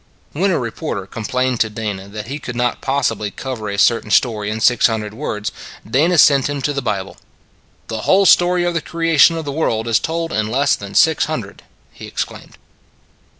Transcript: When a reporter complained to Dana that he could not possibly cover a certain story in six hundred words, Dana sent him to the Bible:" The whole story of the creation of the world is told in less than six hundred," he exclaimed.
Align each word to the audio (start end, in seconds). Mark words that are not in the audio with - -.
When 0.31 0.49
a 0.49 0.57
reporter 0.57 1.05
complained 1.05 1.59
to 1.59 1.69
Dana 1.69 2.07
that 2.07 2.25
he 2.25 2.39
could 2.39 2.55
not 2.55 2.81
possibly 2.81 3.29
cover 3.29 3.69
a 3.69 3.77
certain 3.77 4.09
story 4.09 4.49
in 4.49 4.59
six 4.59 4.87
hundred 4.87 5.13
words, 5.13 5.51
Dana 5.87 6.17
sent 6.17 6.49
him 6.49 6.59
to 6.63 6.73
the 6.73 6.81
Bible:" 6.81 7.17
The 7.87 8.01
whole 8.01 8.25
story 8.25 8.63
of 8.63 8.73
the 8.73 8.81
creation 8.81 9.37
of 9.37 9.45
the 9.45 9.51
world 9.51 9.87
is 9.87 9.99
told 9.99 10.33
in 10.33 10.47
less 10.47 10.75
than 10.75 10.95
six 10.95 11.25
hundred," 11.25 11.61
he 11.93 12.07
exclaimed. 12.07 12.57